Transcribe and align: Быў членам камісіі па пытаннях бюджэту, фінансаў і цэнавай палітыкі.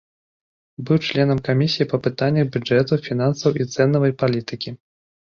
Быў 0.85 0.97
членам 1.09 1.41
камісіі 1.47 1.87
па 1.91 1.99
пытаннях 2.07 2.45
бюджэту, 2.55 2.93
фінансаў 3.09 3.61
і 3.61 3.69
цэнавай 3.75 4.17
палітыкі. 4.25 4.75